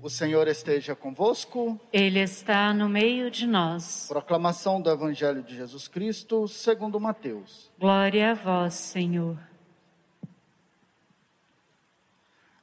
O 0.00 0.08
Senhor 0.08 0.46
esteja 0.46 0.94
convosco. 0.94 1.78
Ele 1.92 2.20
está 2.20 2.72
no 2.72 2.88
meio 2.88 3.30
de 3.30 3.48
nós. 3.48 4.06
Proclamação 4.06 4.80
do 4.80 4.88
Evangelho 4.88 5.42
de 5.42 5.56
Jesus 5.56 5.88
Cristo, 5.88 6.46
segundo 6.46 7.00
Mateus. 7.00 7.68
Glória 7.76 8.30
a 8.30 8.34
vós, 8.34 8.74
Senhor. 8.74 9.36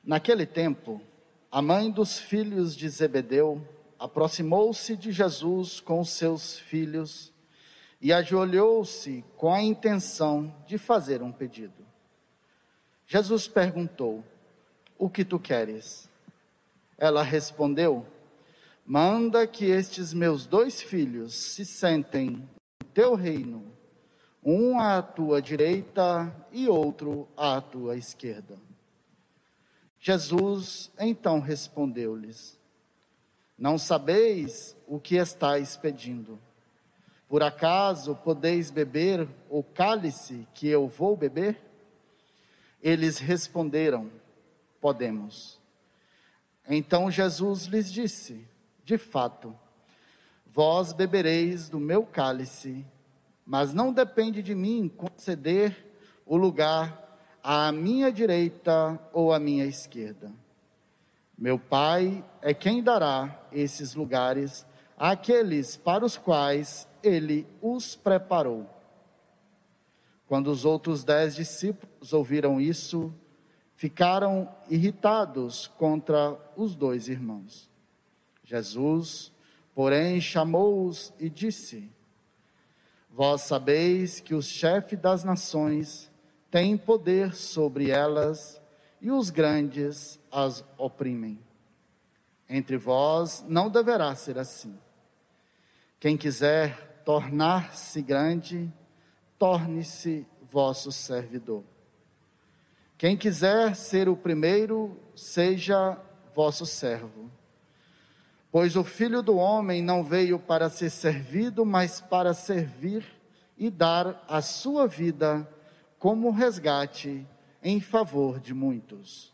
Naquele 0.02 0.46
tempo, 0.46 1.02
a 1.52 1.62
mãe 1.62 1.92
dos 1.92 2.18
filhos 2.18 2.74
de 2.74 2.88
Zebedeu 2.88 3.62
aproximou-se 4.00 4.96
de 4.96 5.12
Jesus 5.12 5.82
com 5.82 6.00
os 6.00 6.12
seus 6.12 6.58
filhos 6.58 7.34
e 8.00 8.14
ajoelhou-se 8.14 9.26
com 9.36 9.54
a 9.54 9.62
intenção 9.62 10.56
de 10.66 10.78
fazer 10.78 11.22
um 11.22 11.34
pedido. 11.34 11.86
Jesus 13.06 13.46
perguntou: 13.46 14.24
O 14.98 15.10
que 15.10 15.26
tu 15.26 15.38
queres? 15.38 16.10
Ela 16.98 17.24
respondeu: 17.24 18.06
Manda 18.86 19.46
que 19.48 19.66
estes 19.66 20.14
meus 20.14 20.46
dois 20.46 20.82
filhos 20.82 21.34
se 21.34 21.66
sentem 21.66 22.30
no 22.30 22.90
teu 22.94 23.16
reino, 23.16 23.72
um 24.44 24.80
à 24.80 25.02
tua 25.02 25.42
direita 25.42 26.34
e 26.52 26.68
outro 26.68 27.28
à 27.36 27.60
tua 27.60 27.98
esquerda. 27.98 28.58
Jesus 30.00 30.92
então 31.00 31.40
respondeu-lhes: 31.40 32.60
Não 33.58 33.78
sabeis 33.78 34.78
o 34.88 35.00
que 35.00 35.16
estáis 35.16 35.76
pedindo. 35.76 36.40
Por 37.28 37.42
acaso 37.42 38.16
podeis 38.24 38.70
beber 38.70 39.28
o 39.50 39.64
cálice 39.64 40.48
que 40.54 40.68
eu 40.68 40.88
vou 40.88 41.18
beber? 41.18 41.60
Eles 42.82 43.18
responderam: 43.18 44.12
Podemos. 44.80 45.60
Então 46.68 47.12
Jesus 47.12 47.66
lhes 47.66 47.92
disse: 47.92 48.48
De 48.84 48.98
fato, 48.98 49.56
vós 50.46 50.94
bebereis 50.94 51.70
do 51.70 51.80
meu 51.80 52.04
cálice, 52.04 52.86
mas 53.46 53.74
não 53.74 53.94
depende 53.94 54.42
de 54.42 54.56
mim 54.56 54.90
conceder 54.90 55.86
o 56.26 56.36
lugar 56.36 57.20
à 57.44 57.72
minha 57.72 58.12
direita 58.12 59.00
ou 59.14 59.32
à 59.32 59.40
minha 59.40 59.66
esquerda. 59.66 60.32
Meu 61.38 61.60
Pai 61.60 62.24
é 62.42 62.54
quem 62.54 62.82
dará 62.82 63.48
esses 63.52 63.94
lugares 63.94 64.66
àqueles 64.98 65.76
para 65.76 66.06
os 66.06 66.18
quais 66.18 66.88
ele 67.04 67.46
os 67.62 67.96
preparou. 67.96 68.70
Quando 70.28 70.48
os 70.48 70.66
outros 70.66 71.04
dez 71.04 71.36
discípulos 71.36 72.14
ouviram 72.14 72.60
isso, 72.60 73.14
ficaram 73.76 74.50
irritados 74.70 75.68
contra 75.78 76.38
os 76.56 76.76
dois 76.76 77.08
irmãos. 77.08 77.70
Jesus, 78.44 79.32
porém, 79.74 80.20
chamou-os 80.22 81.14
e 81.20 81.30
disse: 81.30 81.92
Vós 83.10 83.42
sabeis 83.42 84.20
que 84.20 84.34
o 84.34 84.42
chefe 84.42 84.96
das 84.96 85.24
nações 85.24 86.12
tem 86.50 86.78
poder 86.78 87.36
sobre 87.36 87.90
elas 87.90 88.62
e 89.02 89.12
os 89.12 89.30
grandes 89.30 90.20
as 90.32 90.64
oprimem. 90.78 91.40
Entre 92.50 92.78
vós 92.78 93.44
não 93.48 93.70
deverá 93.70 94.16
ser 94.16 94.38
assim. 94.38 94.78
Quem 96.00 96.16
quiser 96.16 97.02
tornar-se 97.04 98.02
grande, 98.02 98.72
torne-se 99.38 100.26
vosso 100.44 100.92
servidor. 100.92 101.64
Quem 102.98 103.18
quiser 103.18 103.76
ser 103.76 104.08
o 104.08 104.16
primeiro, 104.16 104.98
seja 105.16 105.98
vosso 106.34 106.66
servo. 106.66 107.30
Pois 108.52 108.78
o 108.78 108.84
filho 108.86 109.22
do 109.22 109.36
homem 109.36 109.82
não 109.82 110.02
veio 110.02 110.40
para 110.40 110.70
ser 110.70 110.90
servido, 110.90 111.66
mas 111.66 112.00
para 112.00 112.34
servir 112.34 113.06
e 113.58 113.70
dar 113.70 114.24
a 114.30 114.42
sua 114.42 114.88
vida 114.88 115.48
como 116.00 116.32
resgate 116.32 117.28
em 117.62 117.82
favor 117.82 118.40
de 118.40 118.54
muitos. 118.54 119.34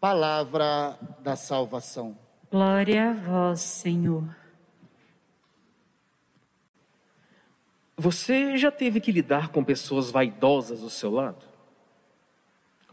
Palavra 0.00 0.98
da 1.20 1.36
salvação. 1.36 2.16
Glória 2.50 3.10
a 3.10 3.12
vós, 3.12 3.60
Senhor. 3.60 4.24
Você 7.96 8.56
já 8.56 8.70
teve 8.70 9.00
que 9.00 9.12
lidar 9.12 9.48
com 9.48 9.62
pessoas 9.62 10.10
vaidosas 10.10 10.80
do 10.80 10.90
seu 10.90 11.10
lado? 11.10 11.53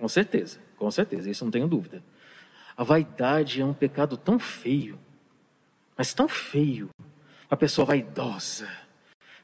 Com 0.02 0.10
certeza, 0.10 0.58
com 0.78 0.90
certeza, 0.90 1.30
isso 1.30 1.46
não 1.46 1.52
tenho 1.52 1.68
dúvida. 1.68 2.04
A 2.76 2.84
vaidade 2.84 3.62
é 3.62 3.66
um 3.66 3.72
pecado 3.72 4.18
tão 4.18 4.40
feio, 4.40 4.98
mas 5.96 6.12
tão 6.12 6.28
feio. 6.28 6.90
A 7.48 7.56
pessoa 7.56 7.86
vaidosa, 7.86 8.68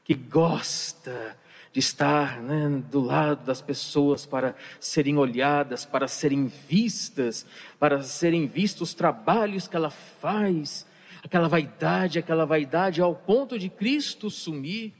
que 0.02 0.14
gosta 0.14 1.38
de 1.72 1.78
estar 1.78 2.42
né, 2.42 2.82
do 2.90 2.98
lado 2.98 3.44
das 3.44 3.62
pessoas 3.62 4.26
para 4.26 4.56
serem 4.80 5.16
olhadas, 5.16 5.84
para 5.84 6.08
serem 6.08 6.48
vistas, 6.48 7.46
para 7.78 8.02
serem 8.02 8.48
vistos 8.48 8.88
os 8.88 8.94
trabalhos 8.94 9.68
que 9.68 9.76
ela 9.76 9.90
faz, 9.90 10.88
aquela 11.22 11.46
vaidade, 11.46 12.18
aquela 12.18 12.44
vaidade 12.44 13.00
ao 13.00 13.14
ponto 13.14 13.56
de 13.56 13.68
Cristo 13.68 14.28
sumir 14.28 14.92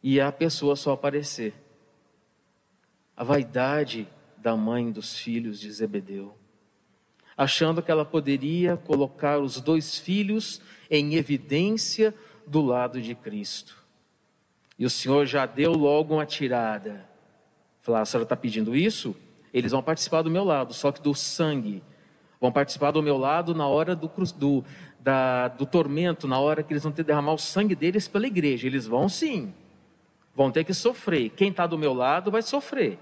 e 0.00 0.20
a 0.20 0.30
pessoa 0.30 0.76
só 0.76 0.92
aparecer. 0.92 1.54
A 3.16 3.24
vaidade 3.24 4.06
da 4.40 4.56
mãe 4.56 4.90
dos 4.90 5.16
filhos 5.16 5.60
de 5.60 5.70
Zebedeu, 5.70 6.36
achando 7.36 7.82
que 7.82 7.90
ela 7.90 8.04
poderia 8.04 8.76
colocar 8.76 9.38
os 9.38 9.60
dois 9.60 9.98
filhos 9.98 10.60
em 10.90 11.14
evidência 11.14 12.14
do 12.46 12.60
lado 12.62 13.00
de 13.00 13.14
Cristo. 13.14 13.76
E 14.78 14.86
o 14.86 14.90
Senhor 14.90 15.26
já 15.26 15.44
deu 15.44 15.72
logo 15.72 16.14
uma 16.14 16.24
tirada. 16.24 17.08
Falar, 17.80 18.00
a 18.00 18.04
senhora 18.04 18.24
está 18.24 18.36
pedindo 18.36 18.74
isso? 18.74 19.14
Eles 19.52 19.72
vão 19.72 19.82
participar 19.82 20.22
do 20.22 20.30
meu 20.30 20.44
lado, 20.44 20.72
só 20.72 20.90
que 20.90 21.02
do 21.02 21.14
sangue. 21.14 21.82
Vão 22.40 22.50
participar 22.50 22.90
do 22.90 23.02
meu 23.02 23.18
lado 23.18 23.54
na 23.54 23.66
hora 23.66 23.94
do, 23.94 24.10
do, 24.38 24.64
da, 24.98 25.48
do 25.48 25.66
tormento, 25.66 26.26
na 26.26 26.38
hora 26.38 26.62
que 26.62 26.72
eles 26.72 26.82
vão 26.82 26.92
ter 26.92 27.02
que 27.02 27.08
derramar 27.08 27.34
o 27.34 27.38
sangue 27.38 27.74
deles 27.74 28.08
pela 28.08 28.26
igreja. 28.26 28.66
Eles 28.66 28.86
vão 28.86 29.08
sim, 29.08 29.52
vão 30.34 30.50
ter 30.50 30.64
que 30.64 30.72
sofrer. 30.72 31.28
Quem 31.30 31.50
está 31.50 31.66
do 31.66 31.76
meu 31.76 31.92
lado 31.92 32.30
vai 32.30 32.40
sofrer. 32.40 32.98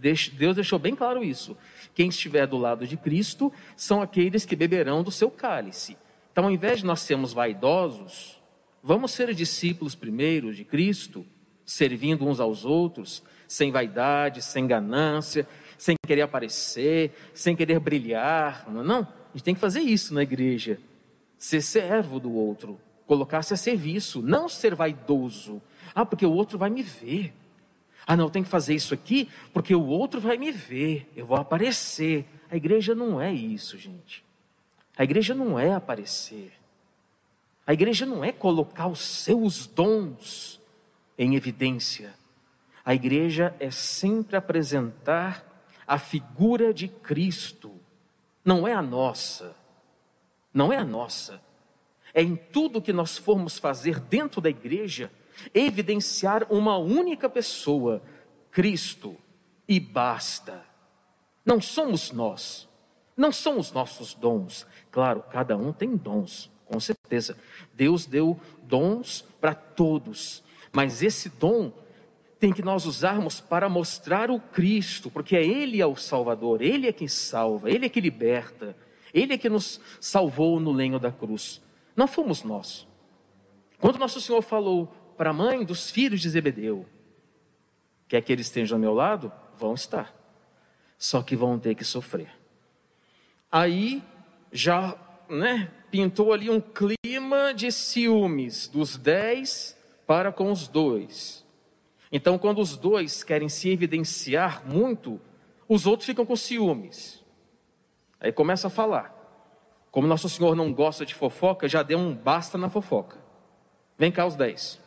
Deus 0.00 0.54
deixou 0.54 0.78
bem 0.78 0.94
claro 0.94 1.22
isso. 1.22 1.56
Quem 1.94 2.08
estiver 2.08 2.46
do 2.46 2.56
lado 2.56 2.86
de 2.86 2.96
Cristo 2.96 3.52
são 3.76 4.00
aqueles 4.00 4.44
que 4.44 4.54
beberão 4.54 5.02
do 5.02 5.10
seu 5.10 5.30
cálice. 5.30 5.96
Então, 6.30 6.44
ao 6.44 6.50
invés 6.50 6.78
de 6.78 6.86
nós 6.86 7.00
sermos 7.00 7.32
vaidosos, 7.32 8.40
vamos 8.82 9.10
ser 9.10 9.34
discípulos 9.34 9.96
primeiros 9.96 10.56
de 10.56 10.64
Cristo, 10.64 11.26
servindo 11.64 12.26
uns 12.26 12.38
aos 12.38 12.64
outros, 12.64 13.22
sem 13.48 13.72
vaidade, 13.72 14.42
sem 14.42 14.66
ganância, 14.66 15.48
sem 15.76 15.96
querer 16.06 16.22
aparecer, 16.22 17.12
sem 17.34 17.56
querer 17.56 17.80
brilhar. 17.80 18.66
Não, 18.70 18.84
não. 18.84 19.00
a 19.00 19.32
gente 19.32 19.44
tem 19.44 19.54
que 19.54 19.60
fazer 19.60 19.80
isso 19.80 20.14
na 20.14 20.22
igreja. 20.22 20.78
Ser 21.36 21.60
servo 21.60 22.20
do 22.20 22.32
outro, 22.32 22.80
colocar-se 23.06 23.54
a 23.54 23.56
serviço, 23.56 24.22
não 24.22 24.48
ser 24.48 24.74
vaidoso. 24.74 25.62
Ah, 25.94 26.04
porque 26.04 26.26
o 26.26 26.32
outro 26.32 26.58
vai 26.58 26.70
me 26.70 26.82
ver. 26.82 27.32
Ah, 28.10 28.16
não, 28.16 28.24
eu 28.24 28.30
tenho 28.30 28.46
que 28.46 28.50
fazer 28.50 28.74
isso 28.74 28.94
aqui 28.94 29.28
porque 29.52 29.74
o 29.74 29.84
outro 29.84 30.18
vai 30.18 30.38
me 30.38 30.50
ver, 30.50 31.12
eu 31.14 31.26
vou 31.26 31.36
aparecer. 31.36 32.24
A 32.50 32.56
igreja 32.56 32.94
não 32.94 33.20
é 33.20 33.30
isso, 33.30 33.76
gente. 33.76 34.24
A 34.96 35.04
igreja 35.04 35.34
não 35.34 35.58
é 35.58 35.74
aparecer. 35.74 36.54
A 37.66 37.74
igreja 37.74 38.06
não 38.06 38.24
é 38.24 38.32
colocar 38.32 38.86
os 38.86 39.00
seus 39.00 39.66
dons 39.66 40.58
em 41.18 41.36
evidência. 41.36 42.14
A 42.82 42.94
igreja 42.94 43.54
é 43.60 43.70
sempre 43.70 44.38
apresentar 44.38 45.46
a 45.86 45.98
figura 45.98 46.72
de 46.72 46.88
Cristo. 46.88 47.78
Não 48.42 48.66
é 48.66 48.72
a 48.72 48.80
nossa. 48.80 49.54
Não 50.54 50.72
é 50.72 50.78
a 50.78 50.84
nossa. 50.84 51.42
É 52.14 52.22
em 52.22 52.36
tudo 52.36 52.80
que 52.80 52.90
nós 52.90 53.18
formos 53.18 53.58
fazer 53.58 54.00
dentro 54.00 54.40
da 54.40 54.48
igreja, 54.48 55.12
evidenciar 55.54 56.46
uma 56.50 56.76
única 56.76 57.28
pessoa, 57.28 58.02
Cristo, 58.50 59.16
e 59.66 59.78
basta. 59.78 60.64
Não 61.44 61.60
somos 61.60 62.12
nós, 62.12 62.68
não 63.16 63.32
são 63.32 63.58
os 63.58 63.72
nossos 63.72 64.14
dons. 64.14 64.66
Claro, 64.90 65.22
cada 65.30 65.56
um 65.56 65.72
tem 65.72 65.96
dons, 65.96 66.50
com 66.66 66.78
certeza. 66.78 67.36
Deus 67.74 68.06
deu 68.06 68.38
dons 68.62 69.24
para 69.40 69.54
todos, 69.54 70.42
mas 70.72 71.02
esse 71.02 71.28
dom 71.28 71.72
tem 72.38 72.52
que 72.52 72.62
nós 72.62 72.86
usarmos 72.86 73.40
para 73.40 73.68
mostrar 73.68 74.30
o 74.30 74.38
Cristo, 74.38 75.10
porque 75.10 75.36
é 75.36 75.44
Ele 75.44 75.80
é 75.80 75.86
o 75.86 75.96
Salvador, 75.96 76.62
Ele 76.62 76.86
é 76.86 76.92
quem 76.92 77.08
salva, 77.08 77.70
Ele 77.70 77.86
é 77.86 77.88
que 77.88 78.00
liberta, 78.00 78.76
Ele 79.12 79.34
é 79.34 79.38
que 79.38 79.48
nos 79.48 79.80
salvou 80.00 80.60
no 80.60 80.70
lenho 80.70 81.00
da 81.00 81.10
cruz. 81.10 81.60
Não 81.96 82.06
fomos 82.06 82.44
nós. 82.44 82.86
Quando 83.80 83.98
nosso 83.98 84.20
Senhor 84.20 84.42
falou, 84.42 84.92
para 85.18 85.30
a 85.30 85.34
mãe 85.34 85.64
dos 85.64 85.90
filhos 85.90 86.20
de 86.20 86.30
Zebedeu. 86.30 86.86
Quer 88.06 88.22
que 88.22 88.32
eles 88.32 88.46
estejam 88.46 88.76
ao 88.76 88.80
meu 88.80 88.94
lado? 88.94 89.32
Vão 89.58 89.74
estar. 89.74 90.14
Só 90.96 91.20
que 91.22 91.34
vão 91.34 91.58
ter 91.58 91.74
que 91.74 91.84
sofrer. 91.84 92.30
Aí 93.50 94.02
já 94.52 94.96
né, 95.28 95.70
pintou 95.90 96.32
ali 96.32 96.48
um 96.48 96.60
clima 96.60 97.52
de 97.52 97.72
ciúmes 97.72 98.68
dos 98.68 98.96
dez 98.96 99.76
para 100.06 100.32
com 100.32 100.52
os 100.52 100.68
dois. 100.68 101.44
Então, 102.10 102.38
quando 102.38 102.60
os 102.60 102.76
dois 102.76 103.22
querem 103.22 103.48
se 103.48 103.68
evidenciar 103.68 104.66
muito, 104.66 105.20
os 105.68 105.84
outros 105.84 106.06
ficam 106.06 106.24
com 106.24 106.36
ciúmes. 106.36 107.22
Aí 108.20 108.32
começa 108.32 108.68
a 108.68 108.70
falar. 108.70 109.14
Como 109.90 110.06
Nosso 110.06 110.28
Senhor 110.28 110.54
não 110.54 110.72
gosta 110.72 111.04
de 111.04 111.14
fofoca, 111.14 111.68
já 111.68 111.82
deu 111.82 111.98
um 111.98 112.14
basta 112.14 112.56
na 112.56 112.70
fofoca. 112.70 113.18
Vem 113.98 114.12
cá 114.12 114.24
os 114.24 114.36
dez. 114.36 114.80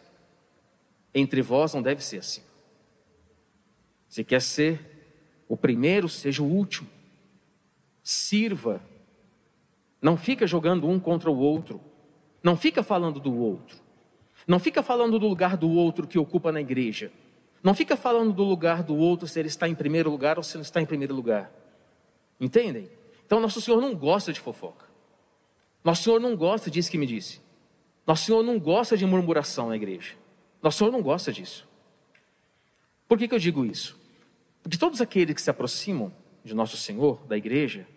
Entre 1.14 1.42
vós 1.42 1.74
não 1.74 1.82
deve 1.82 2.04
ser 2.04 2.20
assim. 2.20 2.42
Se 4.08 4.24
quer 4.24 4.42
ser 4.42 4.80
o 5.48 5.58
primeiro, 5.58 6.08
seja 6.08 6.42
o 6.42 6.46
último. 6.46 6.90
Sirva. 8.04 8.82
Não 10.02 10.18
fica 10.18 10.48
jogando 10.48 10.88
um 10.88 11.00
contra 11.00 11.30
o 11.30 11.38
outro. 11.38 11.80
Não 12.44 12.58
fica 12.58 12.82
falando 12.82 13.20
do 13.20 13.36
outro. 13.36 13.78
Não 14.48 14.60
fica 14.60 14.82
falando 14.82 15.20
do 15.20 15.28
lugar 15.28 15.56
do 15.56 15.70
outro 15.70 16.08
que 16.08 16.18
ocupa 16.18 16.52
na 16.52 16.62
igreja. 16.62 17.12
Não 17.64 17.74
fica 17.74 17.96
falando 17.96 18.34
do 18.34 18.44
lugar 18.44 18.82
do 18.82 18.96
outro 18.96 19.28
se 19.28 19.40
ele 19.40 19.48
está 19.48 19.68
em 19.68 19.76
primeiro 19.76 20.10
lugar 20.10 20.38
ou 20.38 20.44
se 20.44 20.56
não 20.56 20.62
está 20.62 20.82
em 20.82 20.86
primeiro 20.86 21.14
lugar. 21.14 21.52
Entendem? 22.40 22.90
Então, 23.26 23.40
Nosso 23.40 23.62
Senhor 23.62 23.80
não 23.80 23.96
gosta 23.96 24.34
de 24.34 24.40
fofoca. 24.40 24.86
Nosso 25.84 26.04
Senhor 26.04 26.20
não 26.20 26.36
gosta 26.36 26.72
disso 26.72 26.90
que 26.90 26.98
me 26.98 27.06
disse. 27.06 27.40
Nosso 28.06 28.26
Senhor 28.26 28.44
não 28.44 28.60
gosta 28.60 28.98
de 28.98 29.06
murmuração 29.06 29.70
na 29.70 29.76
igreja. 29.76 30.16
Nosso 30.62 30.80
Senhor 30.80 30.92
não 30.92 31.02
gosta 31.02 31.32
disso. 31.32 31.68
Por 33.08 33.18
que, 33.18 33.28
que 33.28 33.36
eu 33.36 33.40
digo 33.40 33.66
isso? 33.66 34.00
Porque 34.62 34.78
todos 34.78 35.02
aqueles 35.02 35.36
que 35.36 35.42
se 35.42 35.50
aproximam 35.50 36.14
de 36.44 36.54
Nosso 36.54 36.78
Senhor, 36.78 37.26
da 37.26 37.38
igreja, 37.38 37.88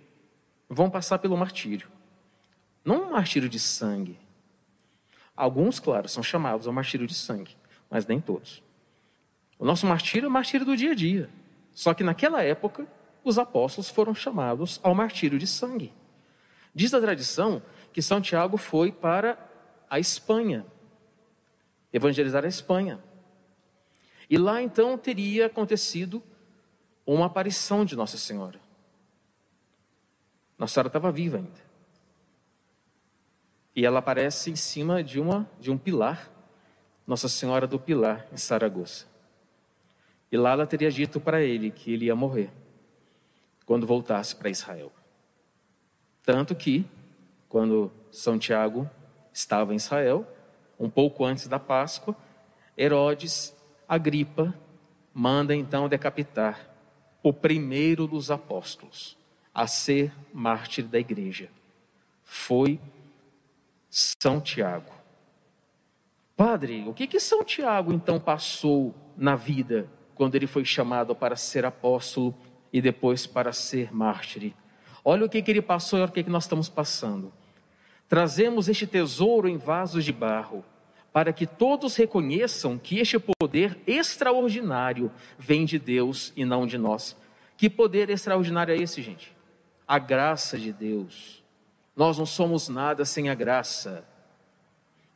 vão 0.69 0.91
passar 0.91 1.19
pelo 1.19 1.37
martírio. 1.37 1.89
Não 2.85 3.09
um 3.09 3.11
martírio 3.13 3.49
de 3.49 3.59
sangue, 3.59 4.19
Alguns, 5.37 5.81
claro, 5.81 6.09
são 6.09 6.23
chamados 6.23 6.67
ao 6.67 6.73
martírio 6.73 7.07
de 7.07 7.15
sangue, 7.15 7.57
mas 7.91 8.07
nem 8.07 8.21
todos. 8.21 8.63
O 9.59 9.65
nosso 9.65 9.87
martírio 9.87 10.27
é 10.27 10.29
o 10.29 10.33
martírio 10.33 10.65
do 10.65 10.77
dia 10.77 10.93
a 10.93 10.95
dia. 10.95 11.29
Só 11.73 11.93
que 11.93 12.05
naquela 12.05 12.43
época, 12.43 12.87
os 13.25 13.39
apóstolos 13.39 13.91
foram 13.91 14.15
chamados 14.15 14.79
ao 14.83 14.95
martírio 14.95 15.39
de 15.39 15.47
sangue. 15.47 15.93
Diz 16.73 16.95
a 16.95 17.01
tradição 17.01 17.63
que 17.93 18.01
São 18.01 18.21
Tiago 18.21 18.57
foi 18.57 18.93
para 18.93 19.37
a 19.91 19.99
Espanha, 19.99 20.65
evangelizar 21.95 22.45
a 22.45 22.49
Espanha. 22.49 22.99
E 24.29 24.37
lá 24.37 24.61
então 24.61 24.99
teria 24.99 25.47
acontecido 25.47 26.21
uma 27.07 27.27
aparição 27.27 27.85
de 27.85 27.95
Nossa 27.95 28.19
Senhora. 28.19 28.61
Nossa 30.59 30.75
Senhora 30.75 30.89
estava 30.89 31.13
viva 31.13 31.37
ainda. 31.37 31.65
E 33.77 33.87
ela 33.87 34.01
aparece 34.01 34.51
em 34.51 34.57
cima 34.57 35.05
de, 35.05 35.21
uma, 35.21 35.49
de 35.61 35.71
um 35.71 35.79
pilar, 35.79 36.31
Nossa 37.07 37.29
Senhora 37.29 37.67
do 37.67 37.79
Pilar, 37.79 38.27
em 38.33 38.37
Saragoça. 38.37 39.07
E 40.33 40.37
lá 40.37 40.53
ela 40.53 40.67
teria 40.67 40.91
dito 40.91 41.21
para 41.21 41.43
ele 41.43 41.71
que 41.71 41.93
ele 41.93 42.07
ia 42.07 42.17
morrer 42.17 42.51
quando 43.65 43.87
voltasse 43.87 44.35
para 44.35 44.51
Israel. 44.51 44.93
Tanto 46.23 46.55
que, 46.55 46.85
quando 47.49 47.93
São 48.11 48.39
Tiago 48.39 48.89
estava 49.33 49.73
em 49.73 49.77
Israel, 49.77 50.27
um 50.79 50.89
pouco 50.91 51.25
antes 51.25 51.47
da 51.47 51.59
Páscoa, 51.59 52.17
Herodes 52.77 53.55
Agripa 53.89 54.55
manda 55.13 55.55
então 55.55 55.89
decapitar 55.89 56.69
o 57.23 57.33
primeiro 57.33 58.07
dos 58.07 58.31
apóstolos 58.31 59.17
a 59.55 59.67
ser 59.67 60.13
mártir 60.33 60.85
da 60.85 60.99
igreja. 60.99 61.49
Foi 62.23 62.81
são 63.89 64.41
Tiago. 64.41 64.91
Padre, 66.37 66.85
o 66.89 66.93
que 66.93 67.07
que 67.07 67.21
São 67.21 67.45
Tiago 67.45 67.93
então 67.93 68.19
passou 68.19 68.93
na 69.17 69.37
vida 69.37 69.89
quando 70.17 70.35
ele 70.35 70.49
foi 70.49 70.65
chamado 70.65 71.15
para 71.15 71.37
ser 71.37 71.65
apóstolo 71.65 72.35
e 72.73 72.83
depois 72.83 73.25
para 73.25 73.53
ser 73.53 73.95
mártir? 73.95 74.53
Olha 75.05 75.25
o 75.25 75.29
que 75.29 75.41
que 75.41 75.51
ele 75.51 75.63
passou 75.63 75.99
e 75.99 76.03
olha 76.03 76.11
o 76.11 76.13
que 76.13 76.25
que 76.25 76.31
nós 76.31 76.43
estamos 76.43 76.69
passando. 76.69 77.33
Trazemos 78.09 78.69
este 78.69 78.87
tesouro 78.87 79.49
em 79.49 79.57
vasos 79.57 80.05
de 80.05 80.13
barro, 80.13 80.65
para 81.13 81.33
que 81.33 81.47
todos 81.47 81.97
reconheçam 81.97 82.77
que 82.77 82.99
este 82.99 83.19
poder 83.19 83.79
extraordinário 83.87 85.11
vem 85.39 85.65
de 85.65 85.79
Deus 85.79 86.33
e 86.37 86.45
não 86.45 86.67
de 86.67 86.77
nós. 86.77 87.17
Que 87.57 87.71
poder 87.71 88.11
extraordinário 88.11 88.75
é 88.75 88.77
esse, 88.77 89.01
gente? 89.01 89.35
A 89.87 89.99
graça 89.99 90.59
de 90.59 90.73
Deus. 90.73 91.43
Nós 91.97 92.19
não 92.19 92.27
somos 92.27 92.69
nada 92.69 93.05
sem 93.05 93.29
a 93.29 93.35
graça. 93.35 94.05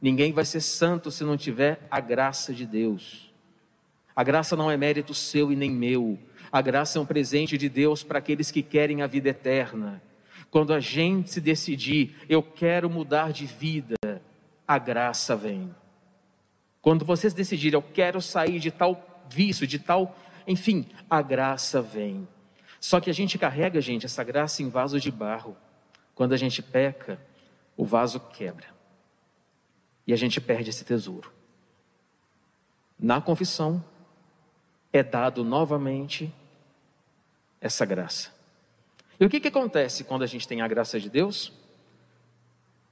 Ninguém 0.00 0.32
vai 0.32 0.44
ser 0.44 0.60
santo 0.60 1.10
se 1.10 1.24
não 1.24 1.36
tiver 1.36 1.80
a 1.90 2.00
graça 2.00 2.54
de 2.54 2.64
Deus. 2.64 3.32
A 4.14 4.22
graça 4.22 4.56
não 4.56 4.70
é 4.70 4.76
mérito 4.76 5.12
seu 5.14 5.52
e 5.52 5.56
nem 5.56 5.70
meu. 5.70 6.18
A 6.50 6.62
graça 6.62 6.98
é 6.98 7.02
um 7.02 7.06
presente 7.06 7.58
de 7.58 7.68
Deus 7.68 8.02
para 8.02 8.18
aqueles 8.18 8.50
que 8.50 8.62
querem 8.62 9.02
a 9.02 9.06
vida 9.06 9.28
eterna. 9.28 10.00
Quando 10.50 10.72
a 10.72 10.80
gente 10.80 11.30
se 11.30 11.40
decidir, 11.40 12.16
eu 12.28 12.42
quero 12.42 12.88
mudar 12.88 13.32
de 13.32 13.46
vida, 13.46 13.96
a 14.66 14.78
graça 14.78 15.36
vem. 15.36 15.74
Quando 16.80 17.04
vocês 17.04 17.34
decidirem, 17.34 17.78
eu 17.78 17.82
quero 17.82 18.20
sair 18.22 18.58
de 18.58 18.70
tal 18.70 19.24
vício, 19.28 19.66
de 19.66 19.78
tal, 19.78 20.16
enfim, 20.46 20.88
a 21.08 21.20
graça 21.20 21.82
vem. 21.82 22.26
Só 22.80 23.00
que 23.00 23.10
a 23.10 23.12
gente 23.12 23.38
carrega, 23.38 23.80
gente, 23.80 24.06
essa 24.06 24.24
graça 24.24 24.62
em 24.62 24.68
vaso 24.68 24.98
de 25.00 25.10
barro. 25.10 25.56
Quando 26.14 26.32
a 26.32 26.36
gente 26.36 26.62
peca, 26.62 27.20
o 27.76 27.84
vaso 27.84 28.18
quebra. 28.20 28.66
E 30.06 30.12
a 30.12 30.16
gente 30.16 30.40
perde 30.40 30.70
esse 30.70 30.84
tesouro. 30.84 31.32
Na 32.98 33.20
confissão, 33.20 33.84
é 34.92 35.02
dado 35.02 35.44
novamente 35.44 36.32
essa 37.60 37.84
graça. 37.84 38.37
E 39.18 39.24
o 39.24 39.28
que, 39.28 39.40
que 39.40 39.48
acontece 39.48 40.04
quando 40.04 40.22
a 40.22 40.26
gente 40.26 40.46
tem 40.46 40.60
a 40.60 40.68
graça 40.68 41.00
de 41.00 41.10
Deus? 41.10 41.52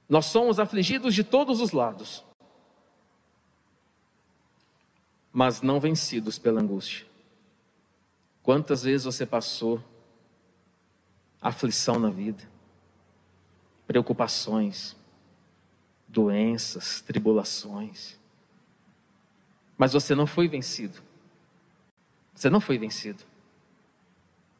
Nós 0.09 0.25
somos 0.25 0.59
afligidos 0.59 1.13
de 1.13 1.23
todos 1.23 1.61
os 1.61 1.71
lados, 1.71 2.23
mas 5.31 5.61
não 5.61 5.79
vencidos 5.79 6.37
pela 6.37 6.61
angústia. 6.61 7.05
Quantas 8.43 8.83
vezes 8.83 9.05
você 9.05 9.25
passou 9.25 9.83
aflição 11.41 11.99
na 11.99 12.09
vida? 12.09 12.57
preocupações, 13.87 14.95
doenças, 16.07 17.01
tribulações. 17.01 18.17
Mas 19.77 19.93
você 19.93 20.13
não 20.13 20.27
foi 20.27 20.47
vencido. 20.47 21.01
Você 22.35 22.49
não 22.49 22.59
foi 22.59 22.77
vencido. 22.77 23.23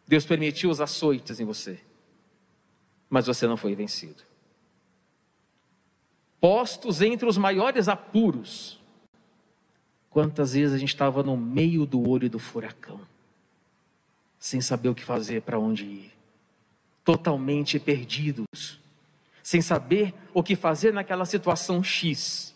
Deus 0.07 0.25
permitiu 0.25 0.69
os 0.69 0.79
açoites 0.79 1.39
em 1.39 1.45
você, 1.45 1.79
mas 3.09 3.27
você 3.27 3.45
não 3.45 3.57
foi 3.57 3.75
vencido. 3.75 4.23
Postos 6.39 7.01
entre 7.01 7.27
os 7.27 7.37
maiores 7.37 7.87
apuros, 7.87 8.79
quantas 10.09 10.53
vezes 10.53 10.73
a 10.73 10.77
gente 10.77 10.89
estava 10.89 11.21
no 11.23 11.35
meio 11.35 11.85
do 11.85 12.07
olho 12.07 12.29
do 12.29 12.39
furacão, 12.39 13.01
sem 14.39 14.61
saber 14.61 14.89
o 14.89 14.95
que 14.95 15.03
fazer, 15.03 15.41
para 15.41 15.59
onde 15.59 15.83
ir, 15.83 16.13
totalmente 17.03 17.79
perdidos 17.79 18.79
sem 19.47 19.61
saber 19.61 20.13
o 20.33 20.43
que 20.43 20.57
fazer 20.57 20.91
naquela 20.91 21.23
situação 21.23 21.81
X, 21.81 22.53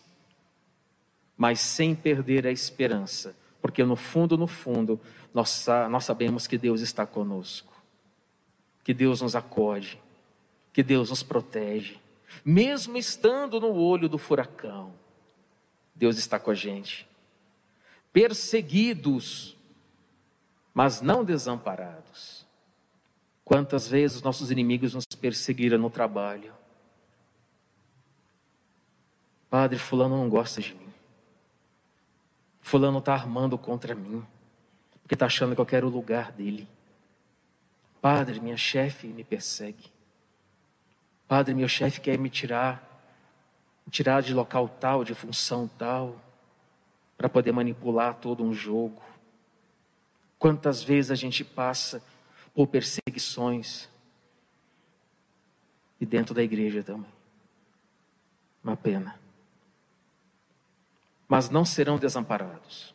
mas 1.34 1.58
sem 1.58 1.94
perder 1.94 2.46
a 2.46 2.50
esperança, 2.50 3.34
porque 3.62 3.84
no 3.84 3.94
fundo, 3.94 4.36
no 4.36 4.48
fundo, 4.48 5.00
nós, 5.32 5.66
nós 5.88 6.04
sabemos 6.04 6.48
que 6.48 6.58
Deus 6.58 6.80
está 6.80 7.06
conosco, 7.06 7.72
que 8.82 8.92
Deus 8.92 9.22
nos 9.22 9.36
acode, 9.36 10.02
que 10.72 10.82
Deus 10.82 11.10
nos 11.10 11.22
protege, 11.22 11.98
mesmo 12.44 12.98
estando 12.98 13.60
no 13.60 13.72
olho 13.72 14.08
do 14.08 14.18
furacão, 14.18 14.92
Deus 15.94 16.18
está 16.18 16.40
com 16.40 16.50
a 16.50 16.54
gente, 16.54 17.08
perseguidos, 18.12 19.56
mas 20.74 21.00
não 21.00 21.24
desamparados. 21.24 22.44
Quantas 23.44 23.86
vezes 23.86 24.22
nossos 24.22 24.50
inimigos 24.50 24.94
nos 24.94 25.04
perseguiram 25.06 25.78
no 25.78 25.90
trabalho, 25.90 26.52
Padre, 29.48 29.78
Fulano 29.78 30.16
não 30.16 30.28
gosta 30.30 30.60
de 30.62 30.74
mim. 30.74 30.81
Fulano 32.72 33.00
está 33.00 33.12
armando 33.12 33.58
contra 33.58 33.94
mim, 33.94 34.24
porque 35.02 35.12
está 35.12 35.26
achando 35.26 35.54
que 35.54 35.60
eu 35.60 35.66
quero 35.66 35.88
o 35.88 35.90
lugar 35.90 36.32
dele. 36.32 36.66
Padre, 38.00 38.40
minha 38.40 38.56
chefe 38.56 39.08
me 39.08 39.22
persegue. 39.22 39.92
Padre, 41.28 41.52
meu 41.52 41.68
chefe 41.68 42.00
quer 42.00 42.18
me 42.18 42.30
tirar, 42.30 42.82
me 43.84 43.92
tirar 43.92 44.22
de 44.22 44.32
local 44.32 44.70
tal, 44.70 45.04
de 45.04 45.14
função 45.14 45.68
tal, 45.68 46.18
para 47.14 47.28
poder 47.28 47.52
manipular 47.52 48.14
todo 48.14 48.42
um 48.42 48.54
jogo. 48.54 49.02
Quantas 50.38 50.82
vezes 50.82 51.10
a 51.10 51.14
gente 51.14 51.44
passa 51.44 52.02
por 52.54 52.68
perseguições 52.68 53.86
e 56.00 56.06
dentro 56.06 56.34
da 56.34 56.42
igreja 56.42 56.82
também. 56.82 57.12
Uma 58.64 58.78
pena. 58.78 59.21
Mas 61.32 61.48
não 61.48 61.64
serão 61.64 61.96
desamparados, 61.96 62.94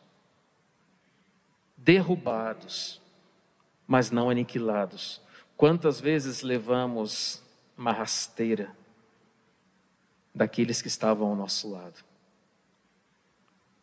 derrubados, 1.76 3.02
mas 3.84 4.12
não 4.12 4.30
aniquilados. 4.30 5.20
Quantas 5.56 6.00
vezes 6.00 6.42
levamos 6.42 7.42
uma 7.76 7.90
rasteira 7.90 8.72
daqueles 10.32 10.80
que 10.80 10.86
estavam 10.86 11.26
ao 11.26 11.34
nosso 11.34 11.68
lado? 11.68 11.98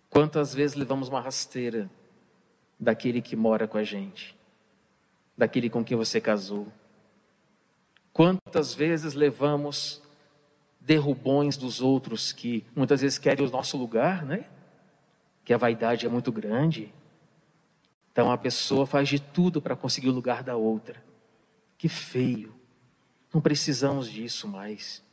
Quantas 0.09 0.53
vezes 0.53 0.77
levamos 0.77 1.09
uma 1.09 1.19
rasteira 1.19 1.91
daquele 2.79 3.21
que 3.21 3.35
mora 3.35 3.67
com 3.67 3.77
a 3.77 3.83
gente, 3.83 4.38
daquele 5.38 5.69
com 5.69 5.83
quem 5.83 5.97
você 5.97 6.21
casou? 6.21 6.71
Quantas 8.13 8.74
vezes 8.74 9.15
levamos 9.15 10.01
derrubões 10.85 11.57
dos 11.57 11.81
outros 11.81 12.31
que 12.31 12.63
muitas 12.75 13.01
vezes 13.01 13.17
querem 13.17 13.45
o 13.45 13.49
nosso 13.49 13.75
lugar, 13.75 14.23
né? 14.23 14.45
Que 15.43 15.53
a 15.53 15.57
vaidade 15.57 16.05
é 16.05 16.09
muito 16.09 16.31
grande. 16.31 16.93
Então 18.11 18.31
a 18.31 18.37
pessoa 18.37 18.85
faz 18.85 19.09
de 19.09 19.19
tudo 19.19 19.61
para 19.61 19.75
conseguir 19.75 20.09
o 20.09 20.13
lugar 20.13 20.43
da 20.43 20.55
outra. 20.55 21.03
Que 21.77 21.89
feio. 21.89 22.53
Não 23.33 23.41
precisamos 23.41 24.09
disso 24.09 24.47
mais. 24.47 25.03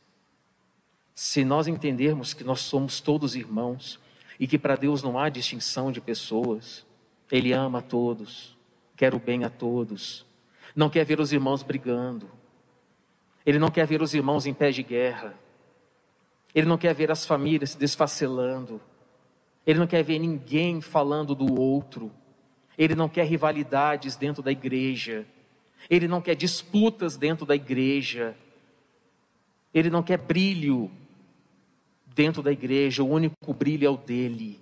Se 1.15 1.43
nós 1.43 1.67
entendermos 1.67 2.33
que 2.33 2.43
nós 2.43 2.61
somos 2.61 3.01
todos 3.01 3.35
irmãos 3.35 3.99
e 4.39 4.47
que 4.47 4.57
para 4.57 4.75
Deus 4.75 5.01
não 5.03 5.17
há 5.17 5.27
distinção 5.27 5.91
de 5.91 5.99
pessoas, 5.99 6.85
Ele 7.31 7.51
ama 7.51 7.79
a 7.79 7.81
todos, 7.81 8.57
quer 8.95 9.13
o 9.13 9.19
bem 9.19 9.43
a 9.43 9.49
todos, 9.49 10.25
não 10.75 10.89
quer 10.89 11.03
ver 11.03 11.19
os 11.19 11.31
irmãos 11.31 11.61
brigando, 11.61 12.31
Ele 13.45 13.59
não 13.59 13.69
quer 13.69 13.85
ver 13.85 14.01
os 14.01 14.13
irmãos 14.13 14.45
em 14.45 14.53
pé 14.53 14.71
de 14.71 14.81
guerra, 14.81 15.35
Ele 16.53 16.67
não 16.67 16.77
quer 16.77 16.93
ver 16.93 17.11
as 17.11 17.25
famílias 17.25 17.71
se 17.71 17.77
desfacelando, 17.77 18.81
Ele 19.65 19.79
não 19.79 19.87
quer 19.87 20.03
ver 20.03 20.19
ninguém 20.19 20.81
falando 20.81 21.33
do 21.33 21.59
outro, 21.59 22.11
Ele 22.77 22.95
não 22.95 23.09
quer 23.09 23.25
rivalidades 23.25 24.15
dentro 24.15 24.43
da 24.43 24.51
igreja, 24.51 25.25
ele 25.89 26.07
não 26.07 26.21
quer 26.21 26.35
disputas 26.35 27.17
dentro 27.17 27.45
da 27.45 27.55
igreja. 27.55 28.35
Ele 29.73 29.89
não 29.89 30.03
quer 30.03 30.17
brilho 30.17 30.91
dentro 32.07 32.41
da 32.41 32.51
igreja. 32.51 33.03
O 33.03 33.09
único 33.09 33.53
brilho 33.53 33.85
é 33.85 33.89
o 33.89 33.97
dele. 33.97 34.59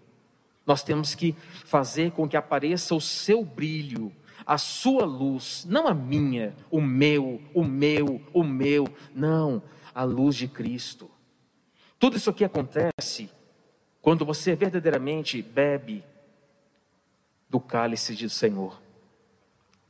Nós 0.65 0.83
temos 0.83 1.15
que 1.15 1.35
fazer 1.65 2.11
com 2.11 2.27
que 2.27 2.37
apareça 2.37 2.95
o 2.95 3.01
seu 3.01 3.43
brilho, 3.43 4.11
a 4.45 4.57
sua 4.57 5.05
luz, 5.05 5.65
não 5.67 5.87
a 5.87 5.93
minha, 5.93 6.55
o 6.69 6.79
meu, 6.79 7.41
o 7.53 7.63
meu, 7.63 8.21
o 8.33 8.43
meu. 8.43 8.87
Não, 9.13 9.61
a 9.93 10.03
luz 10.03 10.35
de 10.35 10.47
Cristo. 10.47 11.09
Tudo 12.01 12.17
isso 12.17 12.31
aqui 12.31 12.43
acontece 12.43 13.29
quando 14.01 14.25
você 14.25 14.55
verdadeiramente 14.55 15.39
bebe 15.39 16.03
do 17.47 17.59
cálice 17.59 18.15
do 18.15 18.27
Senhor. 18.27 18.81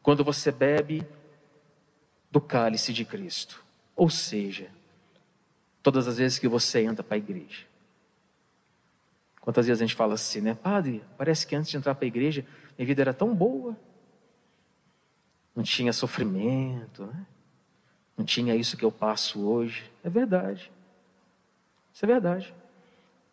Quando 0.04 0.22
você 0.22 0.52
bebe 0.52 1.08
do 2.30 2.42
cálice 2.42 2.92
de 2.92 3.06
Cristo. 3.06 3.64
Ou 3.96 4.10
seja, 4.10 4.70
todas 5.82 6.06
as 6.06 6.18
vezes 6.18 6.38
que 6.38 6.50
você 6.50 6.84
entra 6.84 7.02
para 7.02 7.16
a 7.16 7.18
igreja. 7.18 7.66
Quantas 9.40 9.68
vezes 9.68 9.82
a 9.82 9.86
gente 9.86 9.96
fala 9.96 10.16
assim, 10.16 10.42
né? 10.42 10.54
Padre, 10.54 11.02
parece 11.18 11.48
que 11.48 11.56
antes 11.56 11.72
de 11.72 11.78
entrar 11.78 11.96
para 11.96 12.04
a 12.04 12.08
igreja, 12.10 12.46
minha 12.78 12.88
vida 12.88 13.04
era 13.04 13.14
tão 13.14 13.34
boa. 13.34 13.74
Não 15.56 15.64
tinha 15.64 15.94
sofrimento, 15.94 17.06
né? 17.06 17.26
Não 18.18 18.26
tinha 18.26 18.54
isso 18.54 18.76
que 18.76 18.84
eu 18.84 18.92
passo 18.92 19.48
hoje. 19.48 19.90
É 20.04 20.10
verdade. 20.10 20.70
Isso 21.94 22.06
é 22.06 22.08
verdade. 22.08 22.54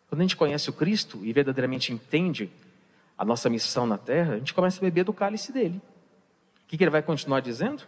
Quando 0.08 0.20
a 0.20 0.24
gente 0.24 0.36
conhece 0.36 0.70
o 0.70 0.72
Cristo 0.72 1.20
e 1.22 1.32
verdadeiramente 1.32 1.92
entende 1.92 2.50
a 3.16 3.24
nossa 3.24 3.50
missão 3.50 3.86
na 3.86 3.98
terra, 3.98 4.34
a 4.34 4.38
gente 4.38 4.54
começa 4.54 4.78
a 4.78 4.82
beber 4.82 5.04
do 5.04 5.12
cálice 5.12 5.52
dele. 5.52 5.80
O 6.64 6.68
que, 6.68 6.76
que 6.76 6.84
ele 6.84 6.90
vai 6.90 7.02
continuar 7.02 7.40
dizendo? 7.40 7.82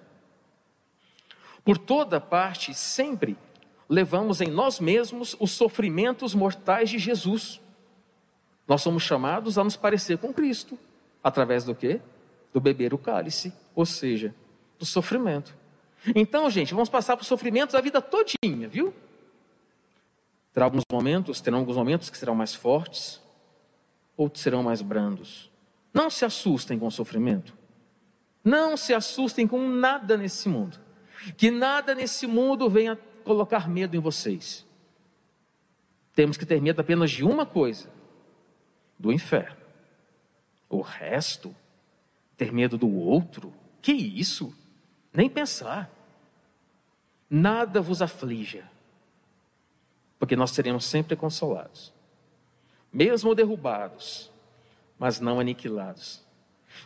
Por 1.65 1.79
toda 1.79 2.21
parte, 2.21 2.75
sempre 2.75 3.37
levamos 3.89 4.41
em 4.41 4.49
nós 4.49 4.81
mesmos 4.81 5.37
os 5.39 5.51
sofrimentos 5.51 6.35
mortais 6.35 6.91
de 6.91 6.99
Jesus. 6.99 7.61
Nós 8.67 8.83
somos 8.83 9.03
chamados 9.03 9.59
a 9.59 9.65
nos 9.65 9.77
parecer 9.77 10.19
com 10.19 10.33
Cristo, 10.33 10.79
através 11.23 11.65
do 11.65 11.75
quê? 11.75 12.01
Do 12.53 12.61
beber 12.61 12.95
o 12.95 12.99
cálice, 12.99 13.53
ou 13.75 13.85
seja, 13.85 14.35
do 14.79 14.87
sofrimento. 14.87 15.55
Então, 16.15 16.49
gente, 16.49 16.73
vamos 16.73 16.89
passar 16.89 17.17
por 17.17 17.25
sofrimentos 17.25 17.75
a 17.75 17.81
vida 17.81 18.01
todinha, 18.01 18.69
viu? 18.69 18.95
Terá 20.53 20.65
alguns 20.65 20.85
momentos, 20.91 21.41
terão 21.41 21.59
alguns 21.59 21.77
momentos 21.77 22.11
que 22.11 22.19
serão 22.19 22.35
mais 22.35 22.55
fortes, 22.55 23.21
outros 24.17 24.43
serão 24.43 24.63
mais 24.63 24.83
brandos. 24.83 25.51
Não 25.93 26.11
se 26.11 26.25
assustem 26.25 26.79
com 26.79 26.87
o 26.87 26.91
sofrimento. 26.91 27.57
Não 28.45 28.77
se 28.77 28.95
assustem 28.95 29.47
com 29.47 29.69
nada 29.69 30.17
nesse 30.17 30.49
mundo. 30.49 30.79
Que 31.37 31.51
nada 31.51 31.95
nesse 31.95 32.27
mundo 32.27 32.69
venha 32.69 32.97
colocar 33.25 33.69
medo 33.69 33.97
em 33.97 34.01
vocês. 34.01 34.67
Temos 36.15 36.37
que 36.37 36.47
ter 36.47 36.61
medo 36.61 36.81
apenas 36.81 37.11
de 37.11 37.25
uma 37.25 37.45
coisa: 37.45 37.91
do 38.99 39.13
inferno. 39.13 39.61
O 40.69 40.81
resto, 40.81 41.55
ter 42.37 42.53
medo 42.53 42.79
do 42.79 42.89
outro, 42.89 43.53
que 43.83 43.93
isso? 43.93 44.55
Nem 45.13 45.29
pensar. 45.29 45.91
Nada 47.29 47.81
vos 47.81 48.01
aflija, 48.01 48.69
porque 50.21 50.37
nós 50.37 50.53
seremos 50.53 50.85
sempre 50.85 51.17
consolados, 51.17 51.93
mesmo 52.93 53.35
derrubados, 53.35 54.31
mas 54.97 55.19
não 55.19 55.41
aniquilados 55.41 56.23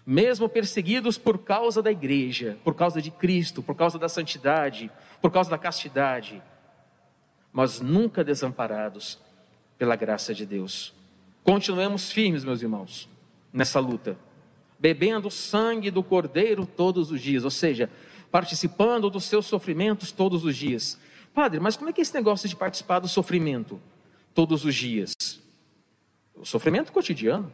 mesmo 0.06 0.48
perseguidos 0.48 1.18
por 1.18 1.38
causa 1.38 1.82
da 1.82 1.90
igreja, 1.90 2.58
por 2.64 2.74
causa 2.74 3.00
de 3.00 3.10
Cristo, 3.10 3.62
por 3.62 3.74
causa 3.74 3.98
da 3.98 4.08
santidade, 4.08 4.90
por 5.20 5.30
causa 5.30 5.50
da 5.50 5.58
castidade, 5.58 6.42
mas 7.52 7.80
nunca 7.80 8.24
desamparados 8.24 9.18
pela 9.78 9.96
graça 9.96 10.34
de 10.34 10.44
Deus. 10.44 10.92
Continuemos 11.42 12.10
firmes, 12.10 12.44
meus 12.44 12.62
irmãos, 12.62 13.08
nessa 13.52 13.78
luta, 13.78 14.16
bebendo 14.78 15.28
o 15.28 15.30
sangue 15.30 15.90
do 15.90 16.02
Cordeiro 16.02 16.66
todos 16.66 17.10
os 17.10 17.20
dias, 17.20 17.44
ou 17.44 17.50
seja, 17.50 17.88
participando 18.30 19.08
dos 19.08 19.24
seus 19.24 19.46
sofrimentos 19.46 20.10
todos 20.10 20.44
os 20.44 20.56
dias. 20.56 20.98
Padre, 21.34 21.58
mas 21.58 21.76
como 21.76 21.90
é 21.90 21.92
que 21.92 22.00
é 22.00 22.02
esse 22.02 22.14
negócio 22.14 22.48
de 22.48 22.54
participar 22.54 23.00
do 23.00 23.08
sofrimento 23.08 23.80
todos 24.32 24.64
os 24.64 24.74
dias? 24.74 25.12
O 26.34 26.46
sofrimento 26.46 26.92
cotidiano. 26.92 27.52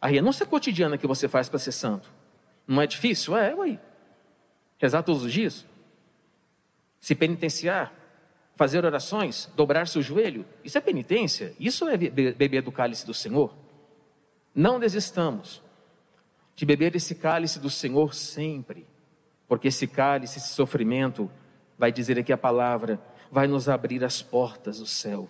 A 0.00 0.06
renúncia 0.06 0.46
cotidiana 0.46 0.96
que 0.96 1.06
você 1.06 1.26
faz 1.26 1.48
para 1.48 1.58
ser 1.58 1.72
santo. 1.72 2.12
Não 2.66 2.80
é 2.80 2.86
difícil? 2.86 3.36
É, 3.36 3.54
ué. 3.54 3.78
Rezar 4.78 5.02
todos 5.02 5.24
os 5.24 5.32
dias. 5.32 5.66
Se 7.00 7.14
penitenciar. 7.14 7.92
Fazer 8.54 8.84
orações. 8.84 9.50
Dobrar 9.56 9.88
seu 9.88 10.00
joelho. 10.00 10.46
Isso 10.62 10.78
é 10.78 10.80
penitência. 10.80 11.54
Isso 11.58 11.88
é 11.88 11.96
beber 11.96 12.62
do 12.62 12.70
cálice 12.70 13.04
do 13.04 13.14
Senhor. 13.14 13.52
Não 14.54 14.78
desistamos 14.78 15.60
de 16.54 16.64
beber 16.64 16.94
esse 16.94 17.16
cálice 17.16 17.58
do 17.58 17.68
Senhor 17.68 18.14
sempre. 18.14 18.86
Porque 19.48 19.68
esse 19.68 19.86
cálice, 19.88 20.38
esse 20.38 20.48
sofrimento, 20.50 21.30
vai 21.78 21.92
dizer 21.92 22.18
aqui 22.18 22.32
a 22.32 22.38
palavra, 22.38 23.00
vai 23.30 23.46
nos 23.46 23.68
abrir 23.68 24.04
as 24.04 24.22
portas 24.22 24.78
do 24.78 24.86
céu. 24.86 25.28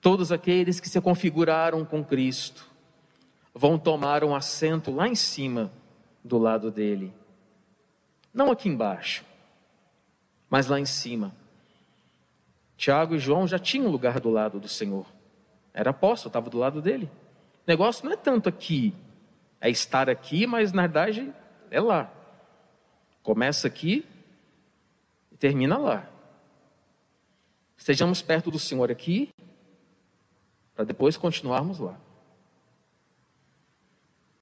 Todos 0.00 0.30
aqueles 0.30 0.80
que 0.80 0.88
se 0.88 1.00
configuraram 1.00 1.84
com 1.84 2.04
Cristo, 2.04 2.66
vão 3.54 3.78
tomar 3.78 4.22
um 4.22 4.34
assento 4.34 4.92
lá 4.92 5.08
em 5.08 5.14
cima 5.14 5.72
do 6.22 6.38
lado 6.38 6.70
dele. 6.70 7.12
Não 8.32 8.50
aqui 8.50 8.68
embaixo, 8.68 9.24
mas 10.48 10.68
lá 10.68 10.78
em 10.78 10.86
cima. 10.86 11.34
Tiago 12.76 13.16
e 13.16 13.18
João 13.18 13.48
já 13.48 13.58
tinham 13.58 13.90
lugar 13.90 14.20
do 14.20 14.30
lado 14.30 14.60
do 14.60 14.68
Senhor. 14.68 15.06
Era 15.74 15.90
apóstolo, 15.90 16.28
estava 16.28 16.48
do 16.48 16.58
lado 16.58 16.80
dele. 16.80 17.10
O 17.66 17.70
negócio 17.70 18.04
não 18.04 18.12
é 18.12 18.16
tanto 18.16 18.48
aqui, 18.48 18.94
é 19.60 19.68
estar 19.68 20.08
aqui, 20.08 20.46
mas 20.46 20.72
na 20.72 20.82
verdade 20.82 21.34
é 21.70 21.80
lá. 21.80 22.10
Começa 23.22 23.66
aqui 23.66 24.06
termina 25.38 25.76
lá. 25.78 26.08
Estejamos 27.76 28.20
perto 28.20 28.50
do 28.50 28.58
Senhor 28.58 28.90
aqui, 28.90 29.30
para 30.74 30.84
depois 30.84 31.16
continuarmos 31.16 31.78
lá. 31.78 31.98